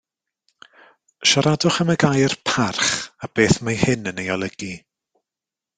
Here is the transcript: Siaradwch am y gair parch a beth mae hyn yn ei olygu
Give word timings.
Siaradwch 1.31 1.77
am 1.83 1.91
y 1.95 1.97
gair 2.05 2.35
parch 2.49 2.89
a 3.27 3.33
beth 3.41 3.61
mae 3.67 3.79
hyn 3.87 4.11
yn 4.15 4.23
ei 4.25 4.33
olygu 4.39 4.73